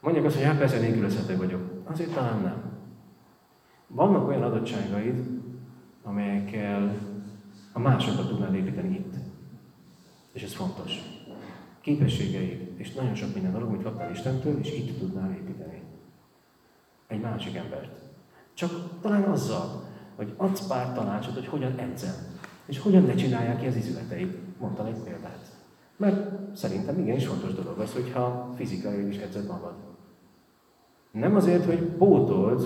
[0.00, 1.82] Mondjuk azt, hogy hát persze nélkülözhető vagyok.
[1.84, 2.62] Azért talán nem.
[3.86, 5.26] Vannak olyan adottságaid,
[6.02, 6.96] amelyekkel
[7.72, 9.14] a másokat tudnád építeni itt.
[10.32, 10.92] És ez fontos.
[11.80, 15.82] Képességeid, és nagyon sok minden dolog, amit kaptál Istentől, és itt tudnál építeni.
[17.06, 17.98] Egy másik embert.
[18.54, 19.87] Csak talán azzal,
[20.18, 22.14] hogy adsz pár tanácsot, hogy hogyan edzen,
[22.66, 24.58] és hogyan ne csinálják ki az izületeit.
[24.60, 25.56] Mondtam egy példát.
[25.96, 29.74] Mert szerintem igenis fontos dolog az, hogyha fizikai is edzed magad.
[31.10, 32.62] Nem azért, hogy pótold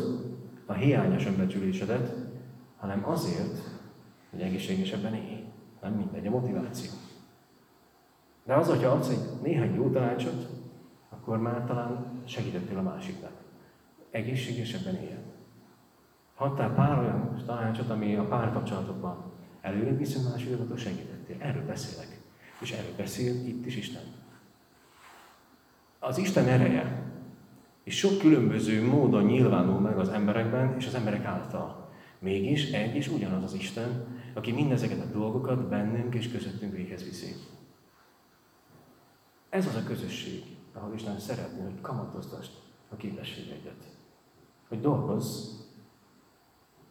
[0.67, 2.15] a hiányos önbecsülésedet,
[2.77, 3.59] hanem azért,
[4.31, 5.45] hogy egészségesebben élj.
[5.83, 6.91] Nem mindegy a motiváció.
[8.45, 10.47] De az, hogyha adsz egy néhány jó tanácsot,
[11.11, 13.33] akkor már talán segítettél a másiknak.
[14.11, 15.32] Egészségesebben éljen.
[16.35, 21.37] Hattál pár olyan tanácsot, ami a párkapcsolatokban előrébb viszont más akkor segítettél.
[21.39, 22.21] Erről beszélek.
[22.61, 24.03] És erről beszél itt is Isten.
[25.99, 27.03] Az Isten ereje,
[27.83, 31.91] és sok különböző módon nyilvánul meg az emberekben és az emberek által.
[32.19, 37.35] Mégis egy és ugyanaz az Isten, aki mindezeket a dolgokat bennünk és közöttünk véghez viszi.
[39.49, 40.43] Ez az a közösség,
[40.73, 42.51] ahol Isten szeretné, hogy kamatoztasd
[42.89, 43.97] a képességeidet.
[44.69, 45.61] Hogy dolgozz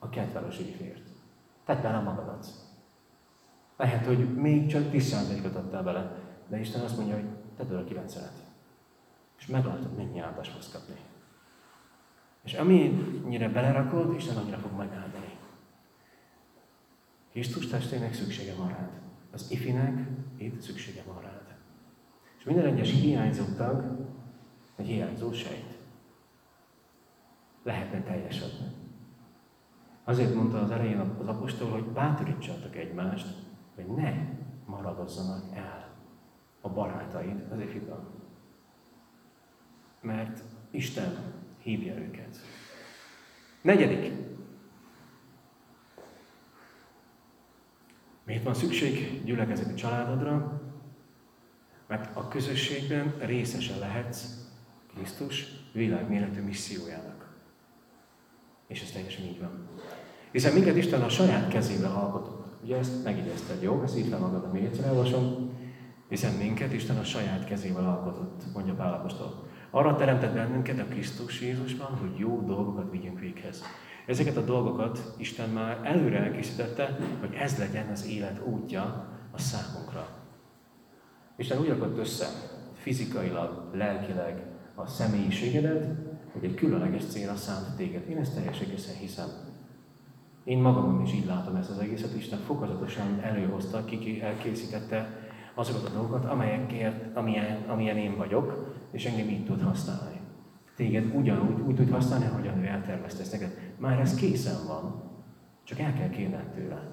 [0.04, 1.10] a kedvelőségért.
[1.66, 2.48] Tedd bele magadat.
[3.78, 6.16] Lehet, hogy még csak 10%-ot adtál bele,
[6.48, 8.18] de Isten azt mondja, hogy tedd a 9
[9.38, 10.96] És meglátod, mennyi áldást fogsz kapni.
[12.44, 15.38] És amennyire belerakod, Isten annyira fog megáldani.
[17.32, 18.90] Krisztus testének szüksége van rád.
[19.32, 21.56] Az ifinek itt szüksége van rád.
[22.38, 24.08] És minden egyes hiányzó tag
[24.76, 25.78] egy hiányzó sejt.
[27.64, 28.81] Lehetne teljesebb.
[30.04, 33.28] Azért mondta az elején az apostol, hogy bátorítsatok egymást,
[33.76, 34.14] hogy ne
[34.66, 35.90] maradozzanak el
[36.62, 38.08] a barátaid az ifiban.
[40.02, 41.18] Mert Isten
[41.58, 42.38] hívja őket.
[43.62, 44.14] Negyedik.
[48.24, 50.62] Miért van szükség gyülekezeti családodra?
[51.88, 54.50] Mert a közösségben részese lehetsz
[54.94, 57.21] Krisztus világméretű missziójának.
[58.72, 59.68] És ez teljesen így van.
[60.32, 62.46] Hiszen minket Isten a saját kezével alkotott.
[62.64, 63.82] Ugye ezt megidézted, jó?
[63.84, 65.50] Ezt így le magad, még egyszer elolvasom.
[66.10, 69.48] Hiszen minket Isten a saját kezével alkotott, mondja Pálapostól.
[69.72, 73.64] Arra teremtett bennünket a Krisztus Jézusban, hogy jó dolgokat vigyünk véghez.
[74.06, 80.08] Ezeket a dolgokat Isten már előre elkészítette, hogy ez legyen az élet útja a számunkra.
[81.38, 82.26] Isten úgy rakott össze
[82.74, 88.10] fizikailag, lelkileg a személyiségedet, hogy egy különleges célra szánt téged.
[88.10, 89.28] Én ezt teljes egészen hiszem.
[90.44, 95.94] Én magamon is így látom ezt az egészet, Isten fokozatosan előhozta, ki elkészítette azokat a
[95.94, 100.20] dolgokat, amelyekért, amilyen, amilyen én vagyok, és engem így tud használni.
[100.76, 103.74] Téged ugyanúgy úgy tud használni, ahogyan ő eltervezte ezt neked.
[103.78, 105.04] Már ez készen van,
[105.64, 106.90] csak el kell kérned tőle.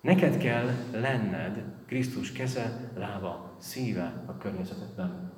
[0.00, 5.32] Neked kell lenned Krisztus keze, lába, szíve a környezetedben.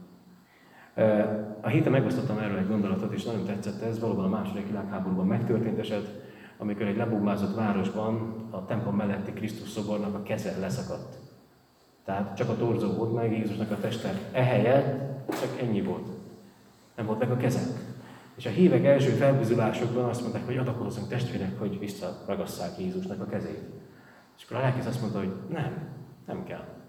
[1.60, 5.78] A héten megosztottam erről egy gondolatot, és nagyon tetszett ez, valóban a második világháborúban megtörtént
[5.78, 6.20] eset,
[6.58, 11.16] amikor egy lebogmázott városban a templom melletti Krisztus szobornak a keze leszakadt.
[12.04, 16.06] Tehát csak a torzó volt meg, Jézusnak a teste ehelyett csak ennyi volt.
[16.96, 17.60] Nem volt meg a keze.
[18.36, 23.62] És a hívek első felbuzulásokban azt mondták, hogy adakozunk testvérek, hogy visszaragasszák Jézusnak a kezét.
[24.36, 25.88] És akkor a lelkész azt mondta, hogy nem,
[26.26, 26.79] nem kell.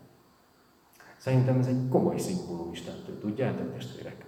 [1.22, 4.26] Szerintem ez egy komoly szimbólum Istentől, tudjátok testvérek?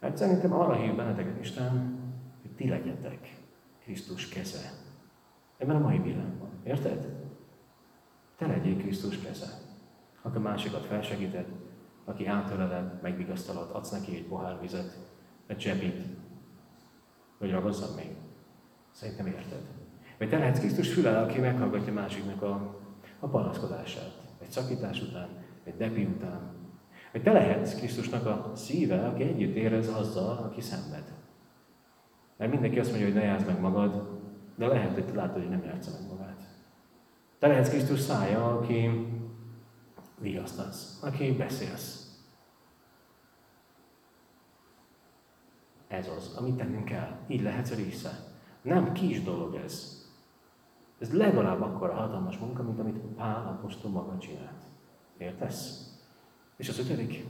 [0.00, 1.98] Mert szerintem arra hív benneteket Isten,
[2.40, 3.36] hogy ti legyetek
[3.82, 4.70] Krisztus keze.
[5.58, 6.48] Ebben a mai világban.
[6.64, 7.28] Érted?
[8.36, 9.46] Te legyél Krisztus keze.
[10.22, 11.46] Aki másikat felsegíted,
[12.04, 14.98] aki átöleled, megvigasztalod, adsz neki egy pohár vizet,
[15.46, 16.02] egy zsebit,
[17.38, 18.16] vagy ragazzad még.
[18.90, 19.62] Szerintem érted.
[20.18, 22.80] Vagy te lehetsz Krisztus füle, aki meghallgatja másiknak a,
[23.18, 24.12] a panaszkodását.
[24.40, 26.50] Egy szakítás után, egy depi után.
[27.12, 31.12] Vagy te lehetsz Krisztusnak a szíve, aki együtt érez azzal, aki szenved.
[32.36, 34.20] Mert mindenki azt mondja, hogy ne játsz meg magad,
[34.56, 36.42] de lehet, hogy te látod, hogy nem játsza meg magát.
[37.38, 39.06] Te lehetsz Krisztus szája, aki
[40.20, 42.02] vigasztasz, aki beszélsz.
[45.88, 47.16] Ez az, amit tennünk kell.
[47.28, 48.10] Így lehetsz része.
[48.62, 50.06] Nem kis dolog ez.
[50.98, 54.64] Ez legalább akkor a hatalmas munka, mint amit Pál apostol maga csinált.
[55.22, 55.90] Értesz?
[56.56, 57.24] És az ötödik.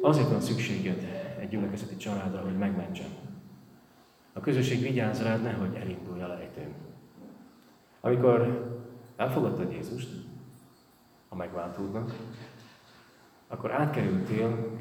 [0.00, 1.04] Azért van szükséged
[1.38, 3.10] egy gyülekezeti családra, hogy megmentsen.
[4.32, 6.74] A közösség vigyázz rád, nehogy elindulj a lejtőn.
[8.00, 8.70] Amikor
[9.16, 10.08] elfogadtad Jézust,
[11.28, 12.16] a megváltódnak,
[13.48, 14.78] akkor átkerültél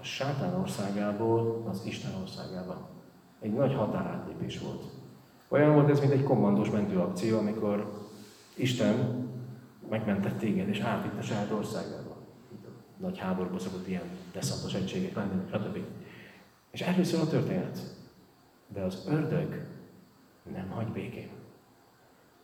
[0.00, 2.88] a sátán országából az Isten országába.
[3.40, 4.84] Egy nagy határátlépés volt.
[5.48, 8.00] Olyan volt ez, mint egy kommandós mentőakció, amikor
[8.54, 9.21] Isten
[9.92, 12.16] megmentett téged, és átvitt a saját országába.
[12.96, 15.78] Nagy háborúba szokott ilyen deszantos egységek lenni, stb.
[16.70, 17.78] És erről szól a történet.
[18.68, 19.66] De az ördög
[20.52, 21.28] nem hagy békén.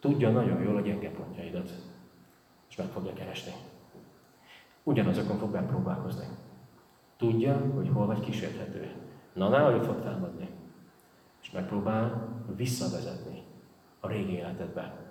[0.01, 1.71] Tudja nagyon jól a gyenge pontjaidat,
[2.69, 3.53] és meg fogja keresni.
[4.83, 6.27] Ugyanazokon fog bepróbálkozni.
[7.17, 8.93] Tudja, hogy hol vagy kísérthető.
[9.33, 10.49] Na, ne fog támadni.
[11.43, 13.43] És megpróbál visszavezetni
[14.01, 15.08] a régi életedbe.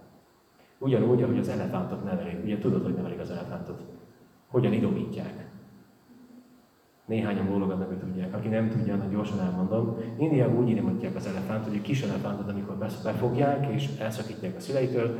[0.79, 2.43] Ugyanúgy, ahogy az elefántot nevelik.
[2.43, 3.81] Ugye tudod, hogy nevelik az elefántot?
[4.47, 5.47] Hogyan idomítják.
[7.05, 8.33] Néhányan bólogatnak, hogy tudják.
[8.33, 9.97] Aki nem tudja, annak gyorsan elmondom.
[10.17, 15.19] Indiában úgy idomítják az elefánt, hogy a kis elefántot, amikor befogják és elszakítják a szüleitől,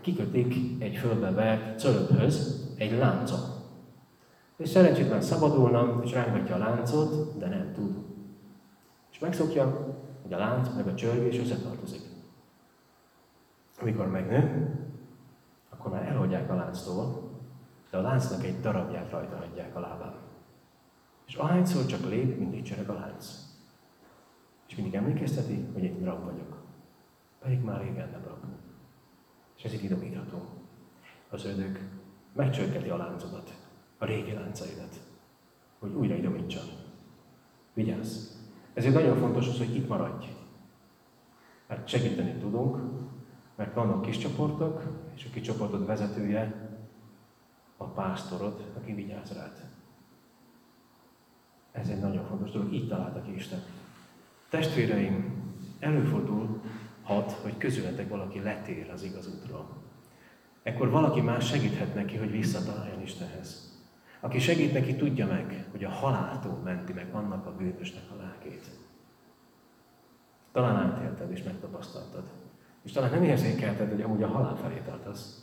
[0.00, 3.54] kikötik egy földbe vert cölöphöz egy láncot.
[4.56, 7.96] És szerencsétlen szabadulna, és rángatja a láncot, de nem tud.
[9.12, 12.00] És megszokja, hogy a lánc meg a csörgés összetartozik.
[13.80, 14.70] Amikor megnő,
[15.84, 17.30] akkor már elhagyják a lánctól,
[17.90, 20.14] de a láncnak egy darabját rajta hagyják a lábán.
[21.26, 23.26] És ahányszor csak lép, mindig csereg a lánc.
[24.68, 26.62] És mindig emlékezteti, hogy egy rab vagyok.
[27.40, 28.38] Pedig már régen nem rab.
[29.56, 30.46] És ez itt idomítható.
[31.30, 31.78] Az ördög
[32.32, 33.54] megcsörgeti a láncodat,
[33.98, 35.00] a régi láncaidat,
[35.78, 36.64] hogy újra idomítson.
[37.74, 38.36] Vigyázz!
[38.74, 40.26] Ezért nagyon fontos az, hogy itt maradj.
[41.68, 42.93] Mert segíteni tudunk,
[43.54, 44.82] mert vannak kis csoportok,
[45.14, 46.70] és a kis csoportod vezetője
[47.76, 49.72] a pásztorod, aki vigyáz rád.
[51.72, 53.62] Ez egy nagyon fontos dolog, így találtak Isten.
[54.48, 55.42] Testvéreim,
[55.78, 59.68] előfordulhat, hogy közületek valaki letér az igaz útról.
[60.62, 63.78] Ekkor valaki más segíthet neki, hogy visszataláljon Istenhez.
[64.20, 68.70] Aki segít neki, tudja meg, hogy a haláltól menti meg annak a bűnösnek a lelkét.
[70.52, 72.43] Talán átélted és megtapasztaltad.
[72.84, 75.42] És talán nem érzékelted, hogy amúgy a halál felé tartasz.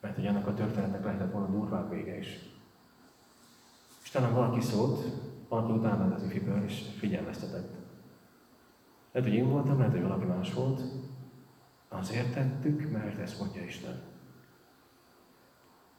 [0.00, 2.38] Mert hogy annak a történetnek lehetett volna durvább vége is.
[4.02, 5.04] És talán valaki szólt,
[5.48, 7.74] valaki utána az ifiből, és figyelmeztetett.
[9.12, 10.80] Lehet, hogy én voltam, lehet, hogy valaki más volt.
[11.88, 14.02] Azért tettük, mert ezt mondja Isten.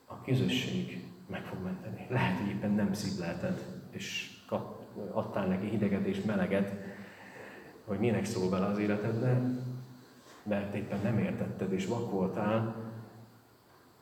[0.06, 2.08] A közösség meg fog menteni.
[2.10, 6.74] Lehet, hogy éppen nem szívlelted, és kap, adtál neki hideget és meleget,
[7.86, 9.42] hogy minek szól bele az életedbe,
[10.44, 12.76] mert éppen nem értetted és vak voltál,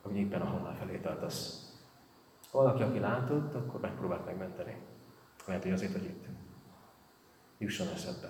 [0.02, 1.72] hogy éppen a halál felé tartasz.
[2.52, 4.78] Valaki, aki látott, akkor megpróbált megmenteni.
[5.46, 6.26] Lehet, hogy azért, hogy itt.
[7.58, 8.30] Jusson eszedbe.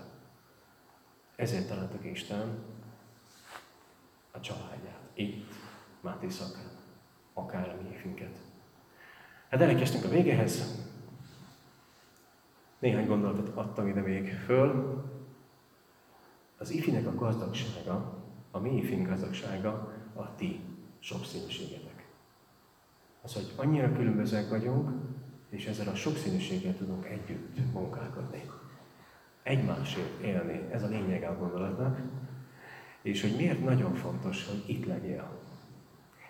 [1.35, 2.63] Ezért találtak Isten
[4.31, 5.09] a családját.
[5.13, 5.45] Itt,
[6.01, 6.71] Máté szakán,
[7.33, 8.37] akár a mi éfinket.
[9.49, 10.85] Hát elkezdtünk a végehez.
[12.79, 15.03] Néhány gondolatot adtam ide még föl.
[16.57, 20.59] Az ifinek a gazdagsága, a mi ifink gazdagsága a ti
[20.99, 22.07] sokszínűségetek.
[23.21, 24.91] Az, hogy annyira különbözőek vagyunk,
[25.49, 28.41] és ezzel a sokszínűséggel tudunk együtt munkálkodni.
[29.43, 32.01] Egymásért élni, ez a lényeg a gondolatnak.
[33.01, 35.29] És hogy miért nagyon fontos, hogy itt legyél.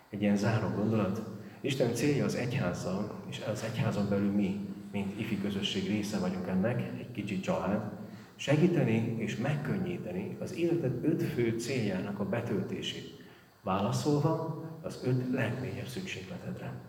[0.09, 1.21] Egy ilyen záró gondolat.
[1.61, 6.99] Isten célja az egyházzal, és az egyházon belül mi, mint ifi közösség része vagyunk ennek,
[6.99, 7.91] egy kicsi család,
[8.37, 13.15] segíteni és megkönnyíteni az életed öt fő céljának a betöltését.
[13.61, 16.81] Válaszolva az öt legmélyebb szükségletedre.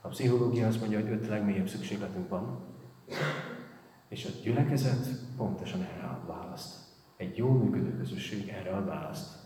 [0.00, 2.64] A pszichológia azt mondja, hogy öt legmélyebb szükségletünk van,
[4.08, 5.06] és a gyülekezet
[5.36, 6.76] pontosan erre ad választ.
[7.16, 9.36] Egy jó működő közösség erre ad választ.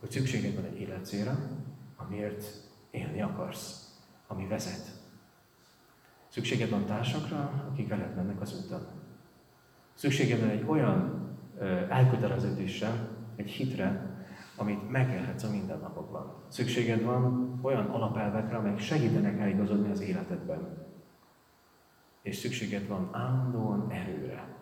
[0.00, 1.38] Hogy szükséged van egy életcélra,
[1.96, 2.44] amiért
[2.90, 3.96] élni akarsz,
[4.26, 4.90] ami vezet.
[6.28, 8.97] Szükséged van társakra, akik veled mennek az úton.
[9.98, 11.28] Szükséged van egy olyan
[11.88, 14.16] elköteleződésre, egy hitre,
[14.56, 16.34] amit megélhetsz a mindennapokban.
[16.48, 20.86] Szükséged van olyan alapelvekre, amelyek segítenek eligazodni az életedben.
[22.22, 24.56] És szükséged van állandóan erőre,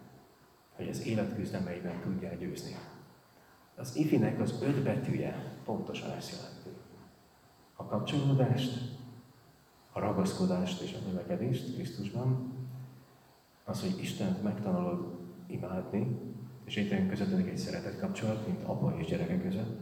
[0.76, 2.76] hogy az élet küzdemeiben tudjál győzni.
[3.74, 6.80] Az ifinek az öt betűje pontosan ezt jelenti.
[7.74, 8.98] A kapcsolódást,
[9.92, 12.52] a ragaszkodást és a növekedést Krisztusban,
[13.64, 15.15] az, hogy Istent megtanulod
[15.46, 16.18] imádni,
[16.64, 19.78] és itt közöttünk egy szeretett kapcsolat, mint apa és gyereke között.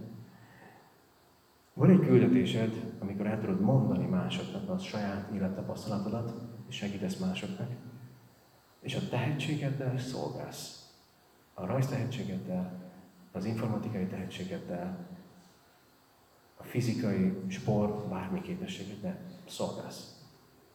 [1.75, 6.33] Van egy küldetésed, amikor el tudod mondani másoknak a saját élettapasztalatodat,
[6.69, 7.71] és segítesz másoknak,
[8.81, 10.93] és a tehetségeddel szolgálsz.
[11.55, 12.93] A rajztehetségeddel,
[13.33, 15.09] az informatikai tehetségeddel,
[16.57, 20.15] a fizikai, sport, bármi képességeddel szolgálsz.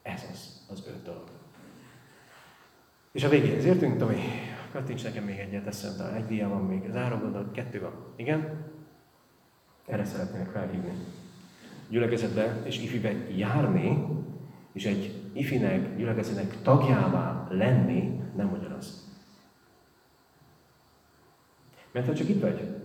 [0.01, 1.29] Ez az, az öt dolog.
[3.11, 4.17] És a végéhez értünk, Tomi,
[4.71, 8.13] kattints nekem még egyet eszembe, egy dia van még, záró gondolat, kettő van.
[8.15, 8.65] Igen?
[9.85, 10.93] Erre szeretnék felhívni.
[11.89, 14.05] Gyülekezetbe és ifibe járni,
[14.71, 19.07] és egy ifinek, gyülekezetnek tagjává lenni nem ugyanaz.
[21.91, 22.77] Mert ha csak itt vagy,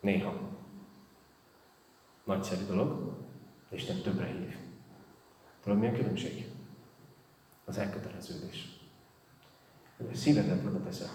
[0.00, 0.48] néha.
[2.24, 3.16] Nagyszerű dolog,
[3.68, 4.56] de Isten többre hív.
[5.62, 6.46] Tudod, mi a különbség?
[7.64, 8.79] Az elköteleződés.
[10.06, 11.08] Hogy szívedet oda teszed.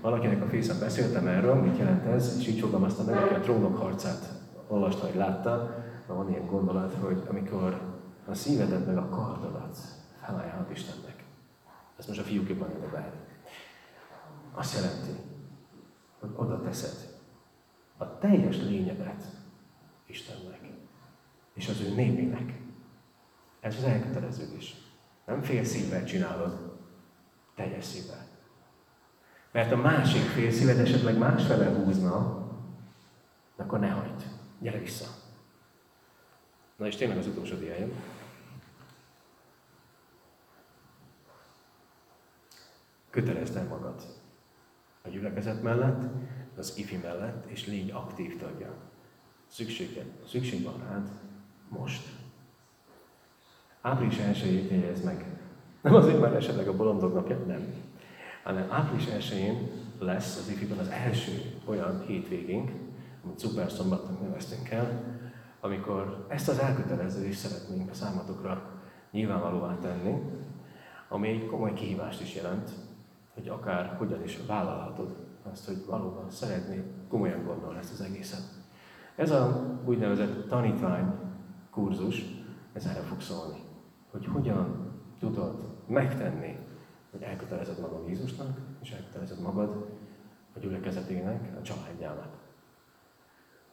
[0.00, 3.76] Valakinek a fészen beszéltem erről, mit jelent ez, és így fogalmaztam meg, aki a trónok
[3.76, 4.32] harcát
[4.68, 7.80] olvasta, vagy látta, van ilyen gondolat, hogy amikor
[8.26, 9.78] a szívedet meg a kardodat
[10.20, 11.24] felajánlod Istennek.
[11.98, 13.14] Ez most a fiúk jobban lehet.
[14.54, 15.22] Azt jelenti,
[16.20, 17.18] hogy oda teszed
[17.96, 19.24] a teljes lényedet
[20.06, 20.60] Istennek,
[21.54, 22.60] és az ő népének.
[23.60, 24.76] Ez az elköteleződés.
[25.26, 26.69] Nem fél szívvel csinálod,
[27.60, 28.26] teljes szívvel.
[29.50, 32.48] Mert a másik fél szíved esetleg másfele húzna,
[33.56, 34.22] akkor ne hagyd.
[34.58, 35.06] Gyere vissza.
[36.76, 37.92] Na és tényleg az utolsó diáján.
[43.10, 44.02] Kötelezd el magad
[45.02, 46.02] a gyülekezet mellett,
[46.56, 48.74] az ifi mellett, és légy aktív tagja.
[49.46, 51.10] Szükséged, szükség van rád
[51.68, 52.08] most.
[53.80, 55.39] Április 1 jegyez meg.
[55.80, 57.74] Nem azért, mert esetleg a bolondok napja, nem.
[58.42, 61.32] Hanem április 1 lesz az ifiben az első
[61.64, 62.70] olyan hétvégénk,
[63.24, 65.02] amit szuper szombatnak neveztünk el,
[65.60, 68.62] amikor ezt az elkötelezést szeretnénk a számatokra
[69.10, 70.14] nyilvánvalóvá tenni,
[71.08, 72.70] ami egy komoly kihívást is jelent,
[73.34, 75.16] hogy akár hogyan is vállalhatod
[75.52, 78.42] azt, hogy valóban szeretnéd komolyan gondolni ezt az egészet.
[79.16, 81.12] Ez a úgynevezett tanítvány
[81.70, 82.24] kurzus,
[82.72, 83.58] ez erre fog szólni,
[84.10, 84.89] hogy hogyan
[85.20, 86.56] tudod megtenni,
[87.10, 89.86] hogy elkötelezed magad Jézusnak, és elkötelezed magad
[90.56, 92.28] a gyülekezetének, a családjának.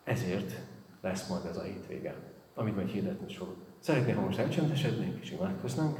[0.03, 0.59] Ezért
[1.01, 2.15] lesz majd ez a hétvége,
[2.53, 3.55] amit majd hirdetni is fogok.
[3.79, 5.97] Szeretném, ha most elcsendesednénk és imádkoznánk.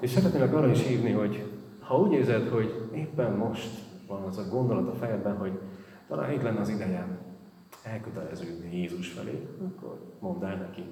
[0.00, 3.70] És szeretnélek arra is hívni, hogy ha úgy érzed, hogy éppen most
[4.06, 5.60] van az a gondolat a fejedben, hogy
[6.08, 7.25] talán itt lenne az ideje
[7.86, 10.84] elköteleződni Jézus felé, akkor mondd el neki,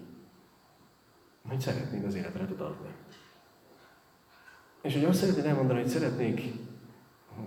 [1.49, 2.89] hogy szeretnéd az életre tud adni.
[4.83, 6.53] És hogy azt szeretnéd elmondani, hogy szeretnék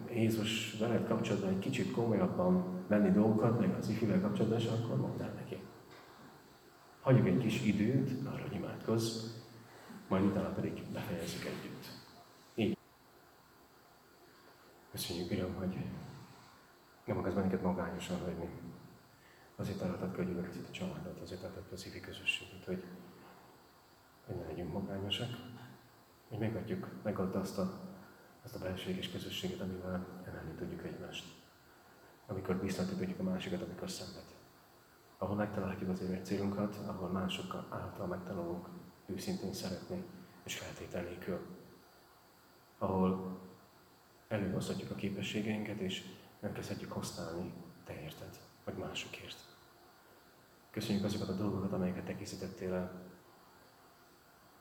[0.10, 5.22] Jézus veled kapcsolatban egy kicsit komolyabban menni dolgokat, meg az ifivel kapcsolatban, és akkor mondd
[5.22, 5.58] el neki.
[7.02, 9.26] Hagyjuk egy kis időt arra, hogy imádkozz,
[10.08, 11.86] majd utána pedig befejezzük együtt.
[12.56, 12.78] Így.
[14.92, 15.78] Köszönjük, Uram, hogy
[17.06, 18.50] nem akarsz bennünket magányosan hagyni.
[19.60, 22.84] Azért tartod ki a gyülekezeti családot, azért tartod ki az ifi közösséget, hogy,
[24.26, 25.30] hogy ne legyünk magányosak,
[26.30, 27.88] hogy megadjuk, megadta azt a
[28.48, 31.26] azt a belséges közösséget, amivel emelni tudjuk egymást.
[32.28, 34.36] Amikor biztatni a másikat, amikor szenved.
[35.18, 38.68] Ahol megtaláljuk az élet célunkat, ahol másokkal által megtanulunk
[39.06, 40.04] őszintén szeretni
[40.44, 41.40] és feltétel nélkül.
[42.78, 43.40] Ahol
[44.28, 46.04] előhozhatjuk a képességeinket, és
[46.42, 47.54] elkezdhetjük használni
[47.86, 49.47] te érted, vagy másokért.
[50.78, 52.92] Köszönjük azokat a dolgokat, amelyeket te készítettél el.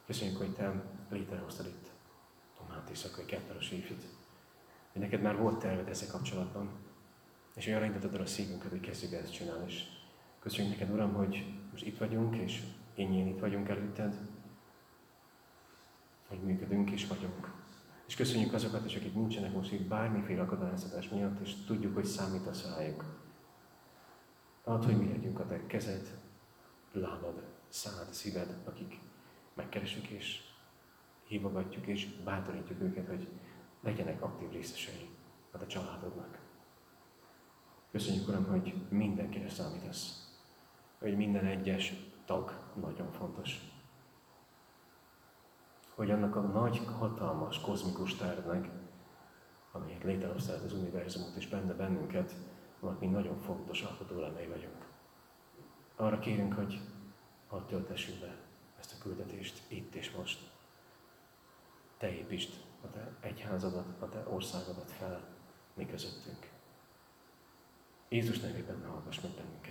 [0.07, 1.91] Köszönjük, hogy te létrehoztad itt
[2.59, 4.05] Tomát Iszakai Kepperos Éfit.
[4.93, 6.71] Hogy neked már volt terved ezzel kapcsolatban.
[7.55, 9.65] És arra indítod a szívünket, hogy kezdjük ezt csinálni.
[9.67, 9.83] És
[10.41, 12.63] köszönjük neked, Uram, hogy most itt vagyunk, és
[12.95, 14.15] én itt vagyunk előtted,
[16.29, 17.53] hogy működünk és vagyunk.
[18.07, 22.75] És köszönjük azokat is, akik nincsenek most itt bármiféle akadályoztatás miatt, és tudjuk, hogy számítasz
[22.77, 23.26] rájuk.
[24.69, 26.19] Add, hogy mi legyünk a te kezed,
[26.93, 29.01] lábad, szád, szíved, akik
[29.55, 30.41] megkeresünk és
[31.25, 33.29] hívogatjuk és bátorítjuk őket, hogy
[33.81, 35.09] legyenek aktív részesei
[35.51, 36.39] a te családodnak.
[37.91, 40.35] Köszönjük, Uram, hogy mindenkire számítasz.
[40.99, 41.95] Hogy minden egyes
[42.25, 43.61] tag nagyon fontos.
[45.95, 48.71] Hogy annak a nagy, hatalmas, kozmikus tervnek,
[49.73, 52.35] amelyet létrehoztál az univerzumot és benne bennünket,
[52.81, 54.87] annak mi nagyon fontos alkotó elemei vagyunk.
[55.97, 56.81] Arra kérünk, hogy
[57.47, 58.37] hadd töltessük be
[58.79, 60.51] ezt a küldetést itt és most.
[61.99, 62.53] Te építsd
[62.83, 65.29] a te egyházadat, a te országodat fel
[65.75, 66.51] mi közöttünk.
[68.09, 69.57] Jézus nevében hallgass meg bennünket.